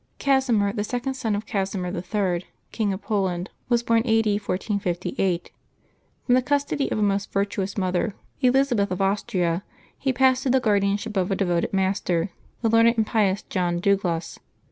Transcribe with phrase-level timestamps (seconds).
[0.17, 4.23] GASiMiR, the second son of Casimir III., King of Poland was born a.
[4.23, 4.39] d.
[4.39, 5.51] 1458.
[6.25, 9.63] From the custody of a most virtuous mother, Elizabeth of Austria,
[9.99, 12.31] he passed to the guardianship of a devoted master,
[12.63, 14.39] the learned and pious John Dugloss.